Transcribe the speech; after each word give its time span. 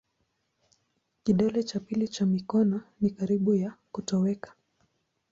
Kidole 1.23 1.63
cha 1.63 1.79
pili 1.79 2.07
cha 2.07 2.25
mikono 2.25 2.81
ni 3.01 3.09
karibu 3.09 3.53
ya 3.53 3.73
kutoweka. 3.91 4.53